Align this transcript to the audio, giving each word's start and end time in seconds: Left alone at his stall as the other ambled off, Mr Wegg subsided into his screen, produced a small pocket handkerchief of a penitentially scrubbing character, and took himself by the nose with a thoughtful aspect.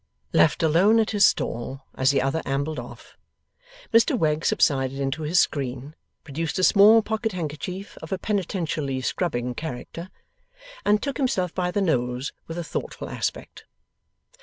Left 0.33 0.63
alone 0.63 0.99
at 0.99 1.11
his 1.11 1.27
stall 1.27 1.83
as 1.93 2.09
the 2.09 2.23
other 2.23 2.41
ambled 2.43 2.79
off, 2.79 3.15
Mr 3.93 4.17
Wegg 4.17 4.43
subsided 4.43 4.99
into 4.99 5.21
his 5.21 5.39
screen, 5.39 5.93
produced 6.23 6.57
a 6.57 6.63
small 6.63 7.03
pocket 7.03 7.33
handkerchief 7.33 7.99
of 8.01 8.11
a 8.11 8.17
penitentially 8.17 9.01
scrubbing 9.03 9.53
character, 9.53 10.09
and 10.83 11.03
took 11.03 11.17
himself 11.17 11.53
by 11.53 11.69
the 11.69 11.81
nose 11.81 12.33
with 12.47 12.57
a 12.57 12.63
thoughtful 12.63 13.09
aspect. 13.09 13.65